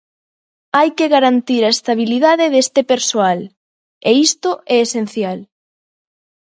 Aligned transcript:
Hai 0.77 0.89
que 0.97 1.11
garantir 1.15 1.61
a 1.65 1.73
estabilidade 1.77 2.45
deste 2.53 2.81
persoal, 2.91 3.39
e 4.09 4.11
isto 4.27 4.49
é 4.73 4.77
esencial. 4.87 5.39